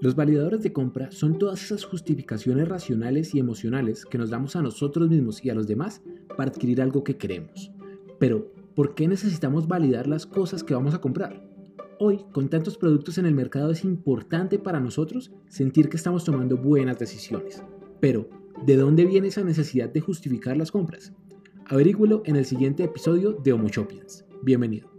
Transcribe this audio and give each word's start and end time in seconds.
Los 0.00 0.14
validadores 0.14 0.62
de 0.62 0.72
compra 0.72 1.10
son 1.10 1.38
todas 1.38 1.60
esas 1.60 1.84
justificaciones 1.84 2.68
racionales 2.68 3.34
y 3.34 3.40
emocionales 3.40 4.04
que 4.04 4.16
nos 4.16 4.30
damos 4.30 4.54
a 4.54 4.62
nosotros 4.62 5.08
mismos 5.08 5.44
y 5.44 5.50
a 5.50 5.54
los 5.54 5.66
demás 5.66 6.02
para 6.36 6.50
adquirir 6.50 6.80
algo 6.80 7.02
que 7.02 7.16
queremos. 7.16 7.72
Pero, 8.20 8.52
¿por 8.76 8.94
qué 8.94 9.08
necesitamos 9.08 9.66
validar 9.66 10.06
las 10.06 10.24
cosas 10.24 10.62
que 10.62 10.74
vamos 10.74 10.94
a 10.94 11.00
comprar? 11.00 11.44
Hoy, 11.98 12.20
con 12.32 12.48
tantos 12.48 12.78
productos 12.78 13.18
en 13.18 13.26
el 13.26 13.34
mercado, 13.34 13.72
es 13.72 13.82
importante 13.82 14.60
para 14.60 14.78
nosotros 14.78 15.32
sentir 15.48 15.88
que 15.88 15.96
estamos 15.96 16.24
tomando 16.24 16.56
buenas 16.56 17.00
decisiones. 17.00 17.60
Pero, 17.98 18.28
¿de 18.64 18.76
dónde 18.76 19.04
viene 19.04 19.28
esa 19.28 19.42
necesidad 19.42 19.92
de 19.92 20.00
justificar 20.00 20.56
las 20.56 20.70
compras? 20.70 21.12
Averígüelo 21.66 22.22
en 22.24 22.36
el 22.36 22.44
siguiente 22.44 22.84
episodio 22.84 23.32
de 23.32 23.52
Homo. 23.52 23.68
Bienvenido. 24.44 24.97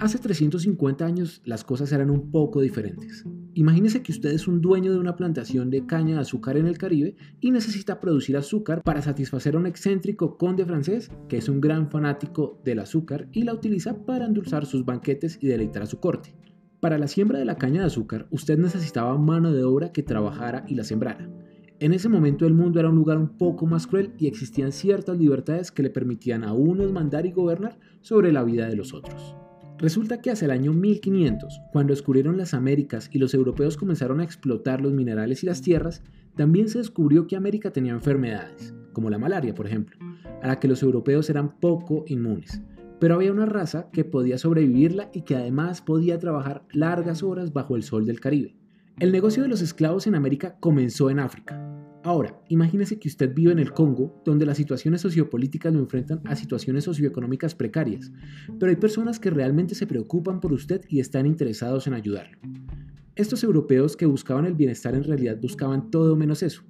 Hace 0.00 0.18
350 0.18 1.04
años 1.04 1.42
las 1.44 1.62
cosas 1.62 1.92
eran 1.92 2.08
un 2.08 2.30
poco 2.30 2.62
diferentes. 2.62 3.26
Imagínese 3.52 4.02
que 4.02 4.12
usted 4.12 4.30
es 4.30 4.48
un 4.48 4.62
dueño 4.62 4.94
de 4.94 4.98
una 4.98 5.14
plantación 5.14 5.68
de 5.68 5.84
caña 5.84 6.14
de 6.14 6.22
azúcar 6.22 6.56
en 6.56 6.66
el 6.66 6.78
Caribe 6.78 7.16
y 7.38 7.50
necesita 7.50 8.00
producir 8.00 8.38
azúcar 8.38 8.80
para 8.82 9.02
satisfacer 9.02 9.54
a 9.54 9.58
un 9.58 9.66
excéntrico 9.66 10.38
conde 10.38 10.64
francés 10.64 11.10
que 11.28 11.36
es 11.36 11.50
un 11.50 11.60
gran 11.60 11.90
fanático 11.90 12.62
del 12.64 12.78
azúcar 12.78 13.28
y 13.32 13.42
la 13.42 13.52
utiliza 13.52 14.06
para 14.06 14.24
endulzar 14.24 14.64
sus 14.64 14.86
banquetes 14.86 15.38
y 15.38 15.48
deleitar 15.48 15.82
a 15.82 15.86
su 15.86 16.00
corte. 16.00 16.34
Para 16.80 16.96
la 16.96 17.06
siembra 17.06 17.38
de 17.38 17.44
la 17.44 17.58
caña 17.58 17.82
de 17.82 17.88
azúcar, 17.88 18.26
usted 18.30 18.56
necesitaba 18.58 19.18
mano 19.18 19.52
de 19.52 19.64
obra 19.64 19.92
que 19.92 20.02
trabajara 20.02 20.64
y 20.66 20.76
la 20.76 20.84
sembrara. 20.84 21.28
En 21.78 21.92
ese 21.92 22.08
momento 22.08 22.46
el 22.46 22.54
mundo 22.54 22.80
era 22.80 22.88
un 22.88 22.96
lugar 22.96 23.18
un 23.18 23.36
poco 23.36 23.66
más 23.66 23.86
cruel 23.86 24.14
y 24.16 24.28
existían 24.28 24.72
ciertas 24.72 25.18
libertades 25.18 25.70
que 25.70 25.82
le 25.82 25.90
permitían 25.90 26.42
a 26.42 26.54
unos 26.54 26.90
mandar 26.90 27.26
y 27.26 27.32
gobernar 27.32 27.78
sobre 28.00 28.32
la 28.32 28.44
vida 28.44 28.66
de 28.66 28.76
los 28.76 28.94
otros. 28.94 29.36
Resulta 29.80 30.20
que 30.20 30.30
hacia 30.30 30.44
el 30.44 30.50
año 30.50 30.74
1500, 30.74 31.62
cuando 31.72 31.94
descubrieron 31.94 32.36
las 32.36 32.52
Américas 32.52 33.08
y 33.12 33.18
los 33.18 33.32
europeos 33.32 33.78
comenzaron 33.78 34.20
a 34.20 34.24
explotar 34.24 34.82
los 34.82 34.92
minerales 34.92 35.42
y 35.42 35.46
las 35.46 35.62
tierras, 35.62 36.02
también 36.36 36.68
se 36.68 36.76
descubrió 36.76 37.26
que 37.26 37.34
América 37.34 37.70
tenía 37.70 37.94
enfermedades, 37.94 38.74
como 38.92 39.08
la 39.08 39.16
malaria 39.16 39.54
por 39.54 39.66
ejemplo, 39.66 39.96
a 40.42 40.48
la 40.48 40.60
que 40.60 40.68
los 40.68 40.82
europeos 40.82 41.30
eran 41.30 41.58
poco 41.58 42.04
inmunes. 42.08 42.60
Pero 42.98 43.14
había 43.14 43.32
una 43.32 43.46
raza 43.46 43.90
que 43.90 44.04
podía 44.04 44.36
sobrevivirla 44.36 45.08
y 45.14 45.22
que 45.22 45.36
además 45.36 45.80
podía 45.80 46.18
trabajar 46.18 46.62
largas 46.72 47.22
horas 47.22 47.54
bajo 47.54 47.74
el 47.74 47.82
sol 47.82 48.04
del 48.04 48.20
Caribe. 48.20 48.54
El 48.98 49.12
negocio 49.12 49.42
de 49.42 49.48
los 49.48 49.62
esclavos 49.62 50.06
en 50.06 50.14
América 50.14 50.58
comenzó 50.60 51.08
en 51.08 51.20
África, 51.20 51.79
Ahora, 52.02 52.40
imagínese 52.48 52.98
que 52.98 53.08
usted 53.08 53.34
vive 53.34 53.52
en 53.52 53.58
el 53.58 53.72
Congo, 53.72 54.22
donde 54.24 54.46
las 54.46 54.56
situaciones 54.56 55.02
sociopolíticas 55.02 55.72
lo 55.72 55.80
enfrentan 55.80 56.22
a 56.24 56.34
situaciones 56.34 56.84
socioeconómicas 56.84 57.54
precarias, 57.54 58.10
pero 58.58 58.70
hay 58.70 58.76
personas 58.76 59.20
que 59.20 59.28
realmente 59.28 59.74
se 59.74 59.86
preocupan 59.86 60.40
por 60.40 60.54
usted 60.54 60.82
y 60.88 61.00
están 61.00 61.26
interesados 61.26 61.86
en 61.86 61.92
ayudarlo. 61.92 62.38
Estos 63.16 63.44
europeos 63.44 63.98
que 63.98 64.06
buscaban 64.06 64.46
el 64.46 64.54
bienestar 64.54 64.94
en 64.94 65.04
realidad 65.04 65.38
buscaban 65.42 65.90
todo 65.90 66.16
menos 66.16 66.42
eso. 66.42 66.62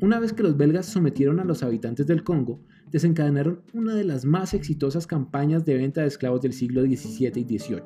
Una 0.00 0.20
vez 0.20 0.32
que 0.32 0.44
los 0.44 0.56
belgas 0.56 0.86
sometieron 0.86 1.40
a 1.40 1.44
los 1.44 1.64
habitantes 1.64 2.06
del 2.06 2.22
Congo, 2.22 2.62
desencadenaron 2.92 3.62
una 3.72 3.94
de 3.94 4.04
las 4.04 4.24
más 4.24 4.54
exitosas 4.54 5.06
campañas 5.08 5.64
de 5.64 5.74
venta 5.74 6.02
de 6.02 6.06
esclavos 6.06 6.42
del 6.42 6.52
siglo 6.52 6.82
XVII 6.82 7.32
y 7.34 7.58
XVIII. 7.58 7.82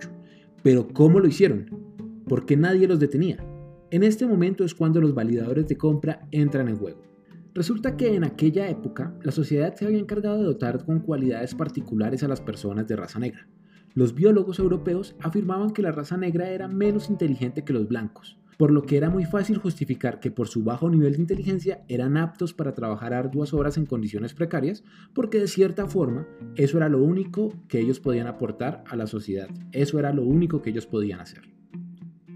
Pero 0.63 0.87
¿cómo 0.89 1.19
lo 1.19 1.29
hicieron? 1.29 1.67
¿Por 2.29 2.45
qué 2.45 2.59
nadie 2.59 2.87
los 2.87 3.01
detenía? 3.01 3.39
En 3.93 4.05
este 4.05 4.25
momento 4.25 4.63
es 4.65 4.73
cuando 4.73 5.01
los 5.01 5.15
validadores 5.15 5.67
de 5.67 5.77
compra 5.77 6.29
entran 6.31 6.69
en 6.69 6.77
juego. 6.77 7.03
Resulta 7.55 7.97
que 7.97 8.15
en 8.15 8.23
aquella 8.23 8.69
época 8.69 9.13
la 9.25 9.33
sociedad 9.33 9.75
se 9.75 9.85
había 9.85 9.99
encargado 9.99 10.39
de 10.39 10.45
dotar 10.45 10.85
con 10.85 11.01
cualidades 11.01 11.57
particulares 11.57 12.23
a 12.23 12.29
las 12.29 12.41
personas 12.41 12.87
de 12.87 12.95
raza 12.95 13.19
negra. 13.19 13.49
Los 13.95 14.15
biólogos 14.15 14.61
europeos 14.61 15.17
afirmaban 15.19 15.71
que 15.71 15.83
la 15.83 15.91
raza 15.91 16.17
negra 16.17 16.51
era 16.51 16.69
menos 16.69 17.11
inteligente 17.11 17.65
que 17.65 17.73
los 17.73 17.89
blancos, 17.89 18.39
por 18.57 18.71
lo 18.71 18.83
que 18.83 18.97
era 18.97 19.11
muy 19.11 19.25
fácil 19.25 19.59
justificar 19.59 20.21
que 20.21 20.31
por 20.31 20.47
su 20.47 20.63
bajo 20.63 20.89
nivel 20.89 21.15
de 21.15 21.23
inteligencia 21.23 21.83
eran 21.89 22.17
aptos 22.17 22.55
para 22.55 22.75
trabajar 22.75 23.13
arduas 23.13 23.53
horas 23.53 23.77
en 23.77 23.87
condiciones 23.87 24.35
precarias, 24.35 24.85
porque 25.13 25.41
de 25.41 25.49
cierta 25.49 25.89
forma 25.89 26.29
eso 26.55 26.77
era 26.77 26.89
lo 26.89 27.03
único 27.03 27.53
que 27.67 27.81
ellos 27.81 27.99
podían 27.99 28.29
aportar 28.29 28.85
a 28.87 28.95
la 28.95 29.09
sociedad, 29.09 29.49
eso 29.73 29.99
era 29.99 30.13
lo 30.13 30.23
único 30.23 30.63
que 30.63 30.71
ellos 30.71 30.87
podían 30.87 31.19
hacer. 31.19 31.60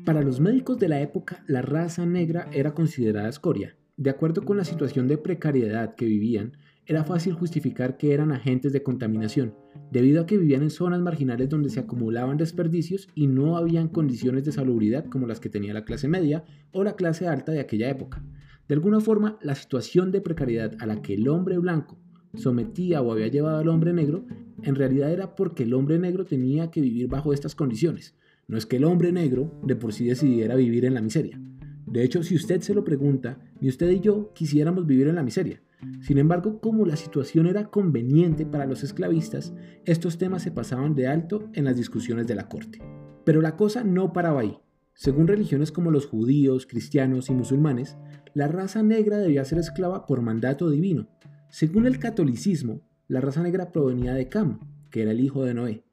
Para 0.05 0.21
los 0.21 0.39
médicos 0.39 0.79
de 0.79 0.89
la 0.89 1.01
época, 1.01 1.43
la 1.47 1.63
raza 1.63 2.05
negra 2.05 2.51
era 2.53 2.75
considerada 2.75 3.27
escoria. 3.31 3.75
De 3.97 4.11
acuerdo 4.11 4.45
con 4.45 4.59
la 4.59 4.65
situación 4.65 5.09
de 5.09 5.17
precariedad 5.17 5.95
que 5.95 6.05
vivían, 6.05 6.59
era 6.85 7.05
fácil 7.05 7.33
justificar 7.33 7.97
que 7.97 8.13
eran 8.13 8.31
agentes 8.31 8.75
de 8.75 8.83
contaminación, 8.83 9.55
debido 9.91 10.21
a 10.21 10.27
que 10.27 10.37
vivían 10.37 10.63
en 10.63 10.69
zonas 10.69 11.01
marginales 11.01 11.49
donde 11.49 11.71
se 11.71 11.81
acumulaban 11.81 12.37
desperdicios 12.37 13.09
y 13.15 13.29
no 13.29 13.57
habían 13.57 13.89
condiciones 13.89 14.45
de 14.45 14.53
salubridad 14.53 15.07
como 15.07 15.27
las 15.27 15.41
que 15.41 15.49
tenía 15.49 15.73
la 15.73 15.87
clase 15.87 16.07
media 16.07 16.45
o 16.73 16.85
la 16.85 16.97
clase 16.97 17.27
alta 17.27 17.53
de 17.53 17.61
aquella 17.61 17.89
época. 17.89 18.23
De 18.69 18.75
alguna 18.75 19.01
forma, 19.01 19.39
la 19.41 19.55
situación 19.55 20.13
de 20.13 20.21
precariedad 20.21 20.75
a 20.81 20.87
la 20.87 21.01
que 21.01 21.15
el 21.15 21.29
hombre 21.29 21.57
blanco 21.57 21.99
sometía 22.35 23.01
o 23.01 23.11
había 23.11 23.29
llevado 23.29 23.57
al 23.57 23.69
hombre 23.69 23.95
negro, 23.95 24.27
en 24.63 24.75
realidad 24.75 25.11
era 25.11 25.35
porque 25.35 25.63
el 25.63 25.73
hombre 25.73 25.99
negro 25.99 26.27
tenía 26.27 26.71
que 26.71 26.83
vivir 26.83 27.09
bajo 27.09 27.33
estas 27.33 27.55
condiciones, 27.55 28.15
no 28.47 28.59
es 28.59 28.67
que 28.67 28.77
el 28.77 28.85
hombre 28.85 29.13
negro 29.13 29.59
de 29.63 29.77
por 29.77 29.93
sí 29.93 30.07
decidiera 30.07 30.55
vivir 30.55 30.85
en 30.85 30.95
la 30.95 31.01
miseria. 31.01 31.41
De 31.87 32.03
hecho, 32.03 32.23
si 32.23 32.35
usted 32.35 32.61
se 32.61 32.75
lo 32.75 32.85
pregunta, 32.85 33.39
ni 33.61 33.69
usted 33.69 33.91
y 33.91 34.01
yo 34.01 34.33
quisiéramos 34.35 34.87
vivir 34.87 35.09
en 35.09 35.15
la 35.15 35.23
miseria. 35.23 35.63
Sin 36.01 36.19
embargo, 36.19 36.61
como 36.61 36.87
la 36.87 36.97
situación 36.97 37.47
era 37.47 37.71
conveniente 37.71 38.47
para 38.47 38.67
los 38.67 38.83
esclavistas, 38.83 39.55
estos 39.85 40.19
temas 40.19 40.43
se 40.43 40.51
pasaban 40.51 40.95
de 40.95 41.09
alto 41.09 41.51
en 41.53 41.65
las 41.65 41.77
discusiones 41.77 42.27
de 42.27 42.35
la 42.35 42.49
corte. 42.49 42.81
Pero 43.25 43.41
la 43.41 43.57
cosa 43.57 43.85
no 43.85 44.13
paraba 44.13 44.41
ahí. 44.41 44.59
Según 44.95 45.27
religiones 45.27 45.73
como 45.73 45.91
los 45.91 46.07
judíos, 46.07 46.67
cristianos 46.67 47.29
y 47.29 47.35
musulmanes, 47.35 47.97
la 48.33 48.49
raza 48.49 48.83
negra 48.83 49.19
debía 49.19 49.45
ser 49.45 49.59
esclava 49.59 50.07
por 50.07 50.23
mandato 50.23 50.71
divino. 50.71 51.09
Según 51.51 51.87
el 51.87 51.99
catolicismo, 51.99 52.81
la 53.09 53.21
raza 53.21 53.43
negra 53.43 53.73
provenía 53.73 54.15
de 54.15 54.29
Cam, 54.29 54.61
que 54.91 55.03
era 55.03 55.11
el 55.11 55.21
hijo 55.21 55.45
de 55.45 55.55
Noé 55.55 55.85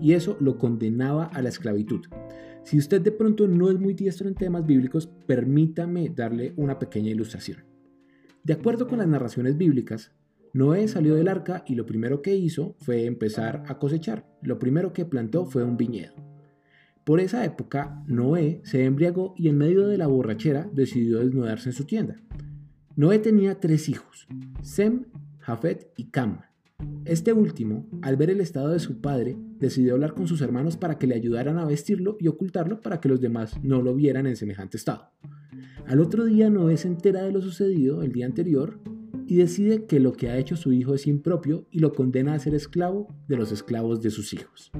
y 0.00 0.12
eso 0.12 0.36
lo 0.40 0.58
condenaba 0.58 1.26
a 1.26 1.42
la 1.42 1.48
esclavitud. 1.48 2.06
Si 2.64 2.78
usted 2.78 3.00
de 3.00 3.12
pronto 3.12 3.46
no 3.46 3.70
es 3.70 3.78
muy 3.78 3.94
diestro 3.94 4.28
en 4.28 4.34
temas 4.34 4.66
bíblicos, 4.66 5.06
permítame 5.26 6.08
darle 6.08 6.52
una 6.56 6.78
pequeña 6.78 7.10
ilustración. 7.10 7.64
De 8.42 8.52
acuerdo 8.52 8.88
con 8.88 8.98
las 8.98 9.08
narraciones 9.08 9.56
bíblicas, 9.56 10.12
Noé 10.52 10.88
salió 10.88 11.14
del 11.14 11.28
arca 11.28 11.64
y 11.66 11.74
lo 11.74 11.84
primero 11.84 12.22
que 12.22 12.34
hizo 12.34 12.76
fue 12.80 13.04
empezar 13.04 13.62
a 13.68 13.78
cosechar. 13.78 14.26
Lo 14.42 14.58
primero 14.58 14.92
que 14.92 15.04
plantó 15.04 15.44
fue 15.44 15.62
un 15.62 15.76
viñedo. 15.76 16.14
Por 17.04 17.20
esa 17.20 17.44
época, 17.44 18.02
Noé 18.06 18.62
se 18.64 18.84
embriagó 18.84 19.34
y 19.36 19.48
en 19.48 19.58
medio 19.58 19.86
de 19.86 19.98
la 19.98 20.06
borrachera 20.06 20.68
decidió 20.72 21.20
desnudarse 21.20 21.68
en 21.68 21.74
su 21.74 21.84
tienda. 21.84 22.20
Noé 22.96 23.18
tenía 23.18 23.60
tres 23.60 23.88
hijos, 23.88 24.26
Sem, 24.62 25.04
Jafet 25.38 25.92
y 25.96 26.10
Cam. 26.10 26.40
Este 27.06 27.32
último, 27.32 27.86
al 28.02 28.16
ver 28.16 28.30
el 28.30 28.40
estado 28.40 28.70
de 28.70 28.80
su 28.80 29.00
padre, 29.00 29.38
decidió 29.60 29.94
hablar 29.94 30.14
con 30.14 30.26
sus 30.26 30.40
hermanos 30.40 30.76
para 30.76 30.98
que 30.98 31.06
le 31.06 31.14
ayudaran 31.14 31.56
a 31.56 31.64
vestirlo 31.64 32.16
y 32.18 32.26
ocultarlo 32.26 32.80
para 32.80 33.00
que 33.00 33.08
los 33.08 33.20
demás 33.20 33.54
no 33.62 33.80
lo 33.80 33.94
vieran 33.94 34.26
en 34.26 34.34
semejante 34.34 34.76
estado. 34.76 35.12
Al 35.86 36.00
otro 36.00 36.24
día 36.24 36.50
Noé 36.50 36.76
se 36.76 36.88
entera 36.88 37.22
de 37.22 37.30
lo 37.30 37.40
sucedido 37.40 38.02
el 38.02 38.10
día 38.10 38.26
anterior 38.26 38.80
y 39.24 39.36
decide 39.36 39.86
que 39.86 40.00
lo 40.00 40.14
que 40.14 40.30
ha 40.30 40.36
hecho 40.36 40.56
su 40.56 40.72
hijo 40.72 40.94
es 40.94 41.06
impropio 41.06 41.68
y 41.70 41.78
lo 41.78 41.92
condena 41.92 42.34
a 42.34 42.40
ser 42.40 42.56
esclavo 42.56 43.14
de 43.28 43.36
los 43.36 43.52
esclavos 43.52 44.02
de 44.02 44.10
sus 44.10 44.34
hijos. 44.34 44.72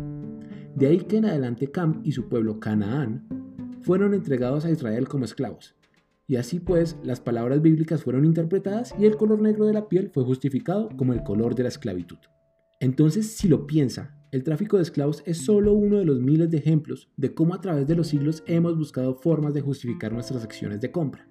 De 0.75 0.89
ahí 0.89 0.99
que 0.99 1.19
en 1.19 1.27
adelante 1.27 1.71
Cam 1.71 2.01
y 2.03 2.11
su 2.11 2.29
pueblo 2.29 2.59
Canaán 2.59 3.29
fueron 3.83 4.15
entregados 4.15 4.65
a 4.65 4.71
Israel 4.73 5.07
como 5.07 5.25
esclavos, 5.25 5.76
y 6.29 6.37
así 6.37 6.59
pues, 6.59 6.97
las 7.05 7.21
palabras 7.21 7.63
bíblicas 7.63 8.03
fueron 8.03 8.25
interpretadas 8.25 8.95
y 8.99 9.05
el 9.05 9.17
color 9.17 9.41
negro 9.41 9.67
de 9.67 9.73
la 9.73 9.89
piel 9.89 10.11
fue 10.13 10.25
justificado 10.25 10.89
como 10.97 11.13
el 11.13 11.23
color 11.23 11.55
de 11.55 11.63
la 11.63 11.69
esclavitud. 11.69 12.19
Entonces, 12.81 13.37
si 13.37 13.49
lo 13.49 13.67
piensa, 13.67 14.17
el 14.33 14.43
tráfico 14.43 14.77
de 14.77 14.83
esclavos 14.83 15.23
es 15.25 15.39
solo 15.39 15.73
uno 15.73 15.99
de 15.99 16.05
los 16.05 16.21
miles 16.21 16.51
de 16.51 16.59
ejemplos 16.59 17.09
de 17.17 17.33
cómo 17.33 17.55
a 17.55 17.61
través 17.61 17.87
de 17.87 17.95
los 17.95 18.09
siglos 18.09 18.43
hemos 18.47 18.77
buscado 18.77 19.15
formas 19.15 19.55
de 19.55 19.61
justificar 19.61 20.13
nuestras 20.13 20.43
acciones 20.43 20.81
de 20.81 20.91
compra. 20.91 21.29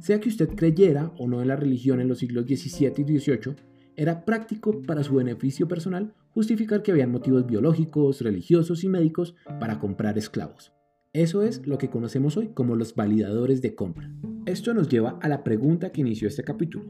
Sea 0.00 0.20
que 0.20 0.28
usted 0.28 0.48
creyera 0.50 1.12
o 1.18 1.26
no 1.26 1.42
en 1.42 1.48
la 1.48 1.56
religión 1.56 2.00
en 2.00 2.08
los 2.08 2.18
siglos 2.18 2.46
XVII 2.46 2.92
y 2.96 3.18
XVIII, 3.18 3.56
era 3.96 4.24
práctico 4.24 4.80
para 4.82 5.02
su 5.02 5.16
beneficio 5.16 5.66
personal 5.66 6.14
justificar 6.30 6.82
que 6.82 6.92
habían 6.92 7.10
motivos 7.10 7.44
biológicos, 7.44 8.20
religiosos 8.20 8.84
y 8.84 8.88
médicos 8.88 9.34
para 9.58 9.80
comprar 9.80 10.16
esclavos. 10.16 10.72
Eso 11.14 11.42
es 11.42 11.66
lo 11.66 11.78
que 11.78 11.88
conocemos 11.88 12.36
hoy 12.36 12.48
como 12.48 12.76
los 12.76 12.94
validadores 12.94 13.62
de 13.62 13.74
compra. 13.74 14.12
Esto 14.44 14.74
nos 14.74 14.90
lleva 14.90 15.18
a 15.22 15.28
la 15.28 15.42
pregunta 15.42 15.90
que 15.90 16.02
inició 16.02 16.28
este 16.28 16.44
capítulo. 16.44 16.84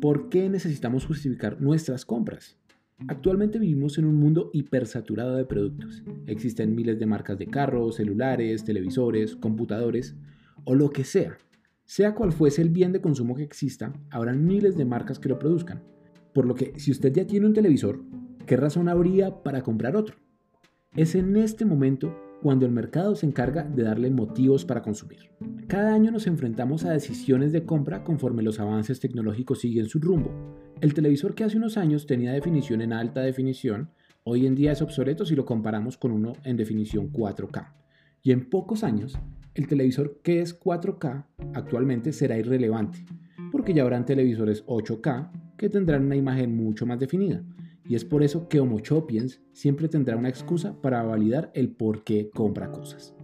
¿Por 0.00 0.28
qué 0.28 0.48
necesitamos 0.48 1.04
justificar 1.04 1.60
nuestras 1.60 2.04
compras? 2.04 2.56
Actualmente 3.08 3.58
vivimos 3.58 3.98
en 3.98 4.04
un 4.04 4.14
mundo 4.14 4.50
hipersaturado 4.52 5.34
de 5.34 5.44
productos. 5.44 6.04
Existen 6.26 6.76
miles 6.76 7.00
de 7.00 7.06
marcas 7.06 7.38
de 7.38 7.48
carros, 7.48 7.96
celulares, 7.96 8.62
televisores, 8.62 9.34
computadores 9.34 10.14
o 10.62 10.76
lo 10.76 10.90
que 10.90 11.02
sea. 11.02 11.36
Sea 11.84 12.14
cual 12.14 12.30
fuese 12.30 12.62
el 12.62 12.70
bien 12.70 12.92
de 12.92 13.00
consumo 13.00 13.34
que 13.34 13.42
exista, 13.42 13.92
habrán 14.10 14.46
miles 14.46 14.76
de 14.76 14.84
marcas 14.84 15.18
que 15.18 15.28
lo 15.28 15.40
produzcan. 15.40 15.82
Por 16.32 16.46
lo 16.46 16.54
que 16.54 16.78
si 16.78 16.92
usted 16.92 17.12
ya 17.12 17.26
tiene 17.26 17.46
un 17.46 17.52
televisor, 17.52 18.00
¿qué 18.46 18.56
razón 18.56 18.88
habría 18.88 19.42
para 19.42 19.62
comprar 19.62 19.96
otro? 19.96 20.14
Es 20.94 21.16
en 21.16 21.36
este 21.36 21.64
momento 21.64 22.16
cuando 22.42 22.66
el 22.66 22.72
mercado 22.72 23.14
se 23.14 23.26
encarga 23.26 23.64
de 23.64 23.82
darle 23.82 24.10
motivos 24.10 24.64
para 24.64 24.82
consumir. 24.82 25.30
Cada 25.66 25.94
año 25.94 26.10
nos 26.10 26.26
enfrentamos 26.26 26.84
a 26.84 26.92
decisiones 26.92 27.52
de 27.52 27.64
compra 27.64 28.04
conforme 28.04 28.42
los 28.42 28.60
avances 28.60 29.00
tecnológicos 29.00 29.60
siguen 29.60 29.86
su 29.86 29.98
rumbo. 29.98 30.30
El 30.80 30.94
televisor 30.94 31.34
que 31.34 31.44
hace 31.44 31.56
unos 31.56 31.76
años 31.76 32.06
tenía 32.06 32.32
definición 32.32 32.82
en 32.82 32.92
alta 32.92 33.20
definición, 33.22 33.90
hoy 34.24 34.46
en 34.46 34.54
día 34.54 34.72
es 34.72 34.82
obsoleto 34.82 35.24
si 35.24 35.34
lo 35.34 35.44
comparamos 35.44 35.96
con 35.96 36.12
uno 36.12 36.34
en 36.44 36.56
definición 36.56 37.12
4K. 37.12 37.72
Y 38.22 38.32
en 38.32 38.48
pocos 38.48 38.84
años, 38.84 39.18
el 39.54 39.66
televisor 39.66 40.20
que 40.22 40.40
es 40.40 40.58
4K 40.60 41.26
actualmente 41.54 42.12
será 42.12 42.38
irrelevante, 42.38 43.04
porque 43.50 43.72
ya 43.72 43.82
habrán 43.82 44.04
televisores 44.04 44.64
8K 44.66 45.56
que 45.56 45.70
tendrán 45.70 46.04
una 46.04 46.16
imagen 46.16 46.54
mucho 46.54 46.86
más 46.86 46.98
definida 46.98 47.42
y 47.88 47.94
es 47.94 48.04
por 48.04 48.22
eso 48.22 48.48
que 48.48 48.60
Homo 48.60 48.80
Chopiens 48.80 49.40
siempre 49.52 49.88
tendrá 49.88 50.16
una 50.16 50.28
excusa 50.28 50.80
para 50.80 51.02
validar 51.02 51.50
el 51.54 51.70
por 51.70 52.04
qué 52.04 52.30
compra 52.30 52.72
cosas. 52.72 53.14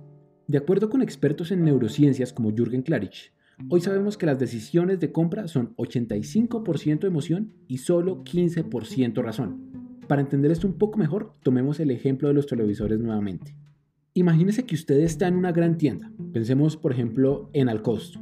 De 0.47 0.59
acuerdo 0.59 0.91
con 0.91 1.03
expertos 1.03 1.50
en 1.50 1.64
neurociencias 1.64 2.32
como 2.32 2.53
Jürgen 2.53 2.82
Klarich, 2.82 3.32
hoy 3.69 3.81
sabemos 3.81 4.17
que 4.17 4.26
las 4.26 4.38
decisiones 4.38 5.00
de 5.00 5.12
compra 5.12 5.49
son 5.49 5.75
85% 5.76 7.06
emoción 7.06 7.53
y 7.69 7.79
solo 7.79 8.23
15% 8.25 9.23
razón. 9.23 9.99
Para 10.09 10.20
entender 10.20 10.50
esto 10.50 10.67
un 10.67 10.75
poco 10.75 10.99
mejor, 10.99 11.32
tomemos 11.43 11.81
el 11.81 11.91
ejemplo 11.91 12.29
de 12.29 12.35
los 12.35 12.47
televisores 12.47 13.00
nuevamente. 13.00 13.56
Imagínese 14.15 14.65
que 14.65 14.75
usted 14.75 14.99
está 15.00 15.26
en 15.26 15.37
una 15.37 15.53
gran 15.53 15.79
tienda. 15.79 16.12
Pensemos, 16.32 16.76
por 16.76 16.93
ejemplo, 16.93 17.49
en 17.55 17.69
Alcosto. 17.69 18.20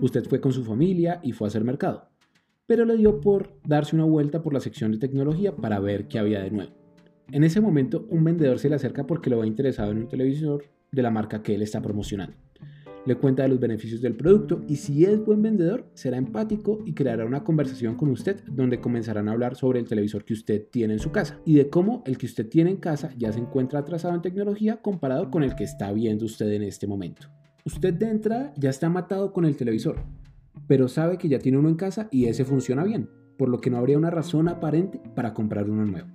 Usted 0.00 0.24
fue 0.24 0.40
con 0.40 0.52
su 0.52 0.64
familia 0.64 1.20
y 1.22 1.32
fue 1.32 1.46
a 1.46 1.48
hacer 1.48 1.64
mercado 1.64 2.07
pero 2.68 2.84
le 2.84 2.98
dio 2.98 3.18
por 3.22 3.58
darse 3.66 3.96
una 3.96 4.04
vuelta 4.04 4.42
por 4.42 4.52
la 4.52 4.60
sección 4.60 4.92
de 4.92 4.98
tecnología 4.98 5.56
para 5.56 5.80
ver 5.80 6.06
qué 6.06 6.18
había 6.18 6.42
de 6.42 6.50
nuevo. 6.50 6.70
En 7.32 7.42
ese 7.42 7.62
momento, 7.62 8.06
un 8.10 8.24
vendedor 8.24 8.58
se 8.58 8.68
le 8.68 8.74
acerca 8.74 9.06
porque 9.06 9.30
lo 9.30 9.38
va 9.38 9.46
interesado 9.46 9.90
en 9.90 9.98
un 9.98 10.08
televisor 10.08 10.64
de 10.92 11.02
la 11.02 11.10
marca 11.10 11.42
que 11.42 11.54
él 11.54 11.62
está 11.62 11.80
promocionando. 11.80 12.36
Le 13.06 13.14
cuenta 13.14 13.42
de 13.42 13.48
los 13.48 13.58
beneficios 13.58 14.02
del 14.02 14.16
producto 14.16 14.66
y 14.68 14.76
si 14.76 15.06
es 15.06 15.18
buen 15.24 15.40
vendedor, 15.40 15.86
será 15.94 16.18
empático 16.18 16.82
y 16.84 16.92
creará 16.92 17.24
una 17.24 17.42
conversación 17.42 17.94
con 17.94 18.10
usted 18.10 18.44
donde 18.46 18.82
comenzarán 18.82 19.30
a 19.30 19.32
hablar 19.32 19.56
sobre 19.56 19.80
el 19.80 19.88
televisor 19.88 20.26
que 20.26 20.34
usted 20.34 20.66
tiene 20.70 20.92
en 20.92 21.00
su 21.00 21.10
casa 21.10 21.40
y 21.46 21.54
de 21.54 21.70
cómo 21.70 22.02
el 22.04 22.18
que 22.18 22.26
usted 22.26 22.46
tiene 22.50 22.70
en 22.70 22.76
casa 22.76 23.14
ya 23.16 23.32
se 23.32 23.40
encuentra 23.40 23.78
atrasado 23.78 24.14
en 24.14 24.20
tecnología 24.20 24.82
comparado 24.82 25.30
con 25.30 25.42
el 25.42 25.54
que 25.54 25.64
está 25.64 25.90
viendo 25.92 26.26
usted 26.26 26.52
en 26.52 26.64
este 26.64 26.86
momento. 26.86 27.28
Usted 27.64 27.94
de 27.94 28.10
entrada 28.10 28.52
ya 28.58 28.68
está 28.68 28.90
matado 28.90 29.32
con 29.32 29.46
el 29.46 29.56
televisor, 29.56 29.96
pero 30.66 30.88
sabe 30.88 31.18
que 31.18 31.28
ya 31.28 31.38
tiene 31.38 31.58
uno 31.58 31.68
en 31.68 31.76
casa 31.76 32.08
y 32.10 32.26
ese 32.26 32.44
funciona 32.44 32.84
bien, 32.84 33.08
por 33.36 33.48
lo 33.48 33.60
que 33.60 33.70
no 33.70 33.78
habría 33.78 33.98
una 33.98 34.10
razón 34.10 34.48
aparente 34.48 35.00
para 35.14 35.34
comprar 35.34 35.70
uno 35.70 35.86
nuevo. 35.86 36.08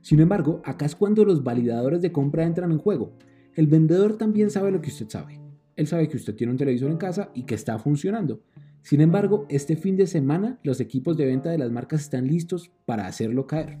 Sin 0.00 0.20
embargo, 0.20 0.62
acá 0.64 0.86
es 0.86 0.96
cuando 0.96 1.24
los 1.24 1.44
validadores 1.44 2.00
de 2.00 2.12
compra 2.12 2.44
entran 2.44 2.72
en 2.72 2.78
juego. 2.78 3.12
El 3.54 3.66
vendedor 3.66 4.16
también 4.16 4.50
sabe 4.50 4.70
lo 4.70 4.80
que 4.80 4.88
usted 4.88 5.08
sabe. 5.08 5.40
Él 5.76 5.86
sabe 5.86 6.08
que 6.08 6.16
usted 6.16 6.34
tiene 6.34 6.52
un 6.52 6.58
televisor 6.58 6.90
en 6.90 6.96
casa 6.96 7.30
y 7.34 7.44
que 7.44 7.54
está 7.54 7.78
funcionando. 7.78 8.42
Sin 8.82 9.00
embargo, 9.00 9.46
este 9.48 9.76
fin 9.76 9.96
de 9.96 10.06
semana 10.06 10.58
los 10.62 10.80
equipos 10.80 11.16
de 11.16 11.26
venta 11.26 11.50
de 11.50 11.58
las 11.58 11.70
marcas 11.70 12.00
están 12.00 12.26
listos 12.26 12.72
para 12.86 13.06
hacerlo 13.06 13.46
caer. 13.46 13.78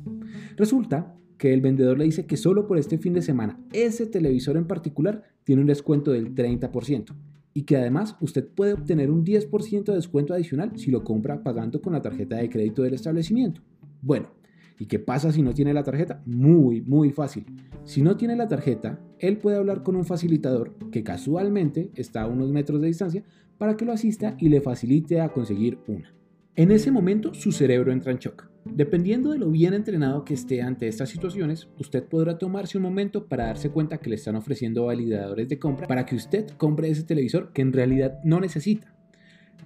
Resulta 0.56 1.16
que 1.38 1.54
el 1.54 1.62
vendedor 1.62 1.98
le 1.98 2.04
dice 2.04 2.26
que 2.26 2.36
solo 2.36 2.66
por 2.66 2.76
este 2.76 2.98
fin 2.98 3.14
de 3.14 3.22
semana 3.22 3.58
ese 3.72 4.06
televisor 4.06 4.58
en 4.58 4.66
particular 4.66 5.22
tiene 5.44 5.62
un 5.62 5.68
descuento 5.68 6.10
del 6.10 6.34
30% 6.34 7.14
y 7.52 7.62
que 7.62 7.76
además 7.76 8.16
usted 8.20 8.46
puede 8.46 8.74
obtener 8.74 9.10
un 9.10 9.24
10% 9.24 9.84
de 9.84 9.94
descuento 9.94 10.34
adicional 10.34 10.72
si 10.76 10.90
lo 10.90 11.04
compra 11.04 11.42
pagando 11.42 11.80
con 11.80 11.92
la 11.92 12.02
tarjeta 12.02 12.36
de 12.36 12.48
crédito 12.48 12.82
del 12.82 12.94
establecimiento. 12.94 13.62
Bueno, 14.02 14.30
¿y 14.78 14.86
qué 14.86 14.98
pasa 14.98 15.32
si 15.32 15.42
no 15.42 15.52
tiene 15.52 15.74
la 15.74 15.82
tarjeta? 15.82 16.22
Muy, 16.26 16.80
muy 16.80 17.10
fácil. 17.10 17.44
Si 17.84 18.02
no 18.02 18.16
tiene 18.16 18.36
la 18.36 18.48
tarjeta, 18.48 19.00
él 19.18 19.38
puede 19.38 19.56
hablar 19.56 19.82
con 19.82 19.96
un 19.96 20.04
facilitador 20.04 20.76
que 20.90 21.02
casualmente 21.02 21.90
está 21.94 22.22
a 22.22 22.28
unos 22.28 22.50
metros 22.50 22.80
de 22.80 22.88
distancia 22.88 23.24
para 23.58 23.76
que 23.76 23.84
lo 23.84 23.92
asista 23.92 24.36
y 24.38 24.48
le 24.48 24.60
facilite 24.60 25.20
a 25.20 25.30
conseguir 25.30 25.78
una. 25.86 26.14
En 26.56 26.70
ese 26.70 26.90
momento 26.90 27.34
su 27.34 27.52
cerebro 27.52 27.92
entra 27.92 28.12
en 28.12 28.18
shock. 28.18 28.50
Dependiendo 28.74 29.30
de 29.30 29.38
lo 29.38 29.50
bien 29.50 29.74
entrenado 29.74 30.24
que 30.24 30.34
esté 30.34 30.62
ante 30.62 30.86
estas 30.86 31.08
situaciones, 31.08 31.68
usted 31.78 32.04
podrá 32.04 32.38
tomarse 32.38 32.78
un 32.78 32.84
momento 32.84 33.26
para 33.26 33.46
darse 33.46 33.70
cuenta 33.70 33.98
que 33.98 34.10
le 34.10 34.16
están 34.16 34.36
ofreciendo 34.36 34.86
validadores 34.86 35.48
de 35.48 35.58
compra 35.58 35.86
para 35.86 36.06
que 36.06 36.14
usted 36.14 36.48
compre 36.56 36.88
ese 36.88 37.02
televisor 37.02 37.52
que 37.52 37.62
en 37.62 37.72
realidad 37.72 38.20
no 38.24 38.40
necesita. 38.40 38.94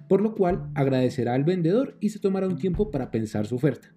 Por 0.07 0.21
lo 0.21 0.33
cual 0.33 0.69
agradecerá 0.73 1.33
al 1.33 1.43
vendedor 1.43 1.97
y 1.99 2.09
se 2.09 2.19
tomará 2.19 2.47
un 2.47 2.57
tiempo 2.57 2.91
para 2.91 3.11
pensar 3.11 3.45
su 3.45 3.55
oferta. 3.55 3.93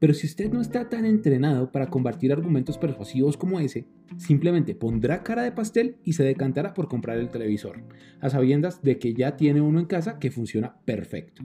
Pero 0.00 0.14
si 0.14 0.26
usted 0.26 0.50
no 0.50 0.60
está 0.60 0.88
tan 0.88 1.04
entrenado 1.04 1.70
para 1.70 1.88
combatir 1.88 2.32
argumentos 2.32 2.78
persuasivos 2.78 3.36
como 3.36 3.60
ese, 3.60 3.86
simplemente 4.16 4.74
pondrá 4.74 5.22
cara 5.22 5.42
de 5.42 5.52
pastel 5.52 5.96
y 6.04 6.14
se 6.14 6.24
decantará 6.24 6.72
por 6.72 6.88
comprar 6.88 7.18
el 7.18 7.28
televisor, 7.28 7.84
a 8.20 8.30
sabiendas 8.30 8.82
de 8.82 8.98
que 8.98 9.12
ya 9.12 9.36
tiene 9.36 9.60
uno 9.60 9.78
en 9.78 9.86
casa 9.86 10.18
que 10.18 10.30
funciona 10.30 10.76
perfecto. 10.86 11.42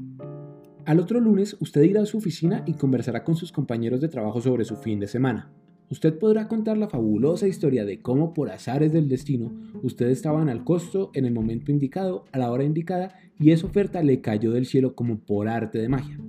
Al 0.85 0.99
otro 0.99 1.19
lunes 1.19 1.57
usted 1.59 1.81
irá 1.81 2.03
a 2.03 2.05
su 2.05 2.19
oficina 2.19 2.63
y 2.67 2.73
conversará 2.73 3.23
con 3.23 3.35
sus 3.35 3.51
compañeros 3.51 4.01
de 4.01 4.07
trabajo 4.07 4.39
sobre 4.39 4.65
su 4.65 4.75
fin 4.75 4.99
de 4.99 5.07
semana. 5.07 5.49
Usted 5.89 6.19
podrá 6.19 6.47
contar 6.47 6.77
la 6.77 6.87
fabulosa 6.87 7.47
historia 7.47 7.85
de 7.85 8.01
cómo 8.01 8.35
por 8.35 8.51
azares 8.51 8.93
del 8.93 9.09
destino 9.09 9.51
usted 9.81 10.09
estaba 10.09 10.43
al 10.43 10.63
costo 10.63 11.09
en 11.15 11.25
el 11.25 11.33
momento 11.33 11.71
indicado, 11.71 12.25
a 12.31 12.37
la 12.37 12.51
hora 12.51 12.63
indicada, 12.63 13.15
y 13.39 13.49
esa 13.49 13.65
oferta 13.65 14.03
le 14.03 14.21
cayó 14.21 14.51
del 14.51 14.67
cielo 14.67 14.93
como 14.93 15.17
por 15.17 15.47
arte 15.47 15.79
de 15.79 15.89
magia. 15.89 16.19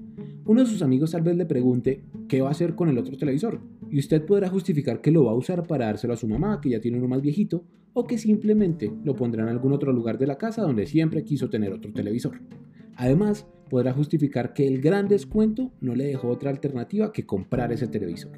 Uno 0.47 0.63
de 0.63 0.67
sus 0.67 0.81
amigos 0.81 1.11
tal 1.11 1.23
vez 1.23 1.37
le 1.37 1.45
pregunte 1.45 2.05
qué 2.27 2.41
va 2.41 2.49
a 2.49 2.53
hacer 2.53 2.75
con 2.75 2.89
el 2.89 2.97
otro 2.97 3.19
televisor, 3.19 3.61
y 3.91 3.99
usted 3.99 4.25
podrá 4.25 4.49
justificar 4.49 5.03
que 5.03 5.11
lo 5.11 5.25
va 5.25 5.33
a 5.33 5.37
usar 5.37 5.67
para 5.67 5.85
dárselo 5.87 6.15
a 6.15 6.17
su 6.17 6.29
mamá, 6.29 6.63
que 6.63 6.71
ya 6.71 6.81
tiene 6.81 6.97
uno 6.97 7.09
más 7.09 7.21
viejito, 7.21 7.65
o 7.93 8.07
que 8.07 8.17
simplemente 8.17 8.91
lo 9.05 9.15
pondrá 9.15 9.43
en 9.43 9.51
algún 9.51 9.73
otro 9.73 9.93
lugar 9.93 10.17
de 10.17 10.27
la 10.27 10.39
casa 10.39 10.63
donde 10.63 10.87
siempre 10.87 11.25
quiso 11.25 11.51
tener 11.51 11.75
otro 11.75 11.93
televisor. 11.93 12.41
Además, 12.97 13.47
podrá 13.69 13.93
justificar 13.93 14.53
que 14.53 14.67
el 14.67 14.81
gran 14.81 15.09
descuento 15.09 15.73
no 15.81 15.95
le 15.95 16.07
dejó 16.07 16.29
otra 16.29 16.51
alternativa 16.51 17.13
que 17.13 17.27
comprar 17.27 17.73
ese 17.73 17.89
televisor. 17.89 18.33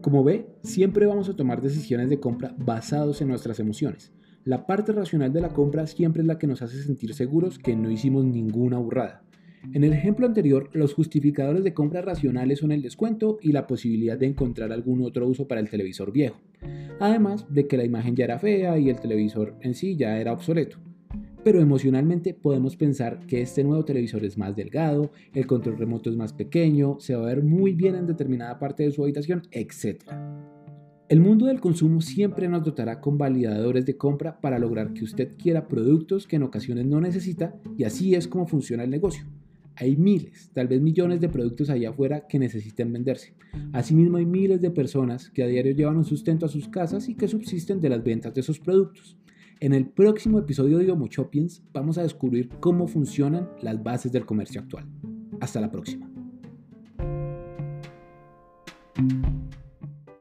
Como 0.00 0.24
ve, 0.24 0.46
siempre 0.62 1.06
vamos 1.06 1.28
a 1.28 1.36
tomar 1.36 1.60
decisiones 1.60 2.08
de 2.08 2.20
compra 2.20 2.54
basados 2.58 3.20
en 3.20 3.28
nuestras 3.28 3.60
emociones. 3.60 4.12
La 4.44 4.66
parte 4.66 4.92
racional 4.92 5.32
de 5.32 5.40
la 5.40 5.50
compra 5.50 5.86
siempre 5.86 6.22
es 6.22 6.26
la 6.26 6.38
que 6.38 6.46
nos 6.46 6.62
hace 6.62 6.80
sentir 6.82 7.12
seguros 7.12 7.58
que 7.58 7.76
no 7.76 7.90
hicimos 7.90 8.24
ninguna 8.24 8.78
burrada. 8.78 9.24
En 9.74 9.84
el 9.84 9.92
ejemplo 9.92 10.24
anterior, 10.24 10.70
los 10.72 10.94
justificadores 10.94 11.64
de 11.64 11.74
compra 11.74 12.00
racionales 12.00 12.60
son 12.60 12.70
el 12.70 12.80
descuento 12.80 13.38
y 13.42 13.52
la 13.52 13.66
posibilidad 13.66 14.16
de 14.16 14.26
encontrar 14.26 14.72
algún 14.72 15.02
otro 15.02 15.26
uso 15.26 15.48
para 15.48 15.60
el 15.60 15.68
televisor 15.68 16.12
viejo, 16.12 16.40
además 17.00 17.44
de 17.50 17.66
que 17.66 17.76
la 17.76 17.84
imagen 17.84 18.14
ya 18.14 18.24
era 18.24 18.38
fea 18.38 18.78
y 18.78 18.88
el 18.88 19.00
televisor 19.00 19.56
en 19.60 19.74
sí 19.74 19.96
ya 19.96 20.18
era 20.18 20.32
obsoleto 20.32 20.78
pero 21.48 21.62
emocionalmente 21.62 22.34
podemos 22.34 22.76
pensar 22.76 23.20
que 23.26 23.40
este 23.40 23.64
nuevo 23.64 23.82
televisor 23.82 24.22
es 24.22 24.36
más 24.36 24.54
delgado, 24.54 25.12
el 25.32 25.46
control 25.46 25.78
remoto 25.78 26.10
es 26.10 26.16
más 26.16 26.34
pequeño, 26.34 27.00
se 27.00 27.16
va 27.16 27.22
a 27.22 27.28
ver 27.28 27.42
muy 27.42 27.72
bien 27.72 27.94
en 27.94 28.06
determinada 28.06 28.58
parte 28.58 28.82
de 28.82 28.90
su 28.90 29.02
habitación, 29.02 29.40
etc. 29.50 30.02
El 31.08 31.20
mundo 31.20 31.46
del 31.46 31.58
consumo 31.58 32.02
siempre 32.02 32.48
nos 32.48 32.64
dotará 32.64 33.00
con 33.00 33.16
validadores 33.16 33.86
de 33.86 33.96
compra 33.96 34.38
para 34.42 34.58
lograr 34.58 34.92
que 34.92 35.04
usted 35.04 35.38
quiera 35.38 35.68
productos 35.68 36.26
que 36.26 36.36
en 36.36 36.42
ocasiones 36.42 36.84
no 36.84 37.00
necesita 37.00 37.54
y 37.78 37.84
así 37.84 38.14
es 38.14 38.28
como 38.28 38.46
funciona 38.46 38.84
el 38.84 38.90
negocio. 38.90 39.24
Hay 39.74 39.96
miles, 39.96 40.50
tal 40.52 40.68
vez 40.68 40.82
millones 40.82 41.18
de 41.18 41.30
productos 41.30 41.70
allá 41.70 41.88
afuera 41.88 42.26
que 42.28 42.38
necesiten 42.38 42.92
venderse. 42.92 43.32
Asimismo 43.72 44.18
hay 44.18 44.26
miles 44.26 44.60
de 44.60 44.70
personas 44.70 45.30
que 45.30 45.44
a 45.44 45.46
diario 45.46 45.72
llevan 45.72 45.96
un 45.96 46.04
sustento 46.04 46.44
a 46.44 46.50
sus 46.50 46.68
casas 46.68 47.08
y 47.08 47.14
que 47.14 47.26
subsisten 47.26 47.80
de 47.80 47.88
las 47.88 48.04
ventas 48.04 48.34
de 48.34 48.42
esos 48.42 48.60
productos. 48.60 49.16
En 49.60 49.72
el 49.72 49.88
próximo 49.88 50.38
episodio 50.38 50.78
de 50.78 50.88
Homo 50.88 51.08
Chopiens 51.08 51.64
vamos 51.72 51.98
a 51.98 52.02
descubrir 52.02 52.48
cómo 52.60 52.86
funcionan 52.86 53.50
las 53.60 53.82
bases 53.82 54.12
del 54.12 54.24
comercio 54.24 54.60
actual. 54.60 54.86
Hasta 55.40 55.60
la 55.60 55.68
próxima. 55.68 56.07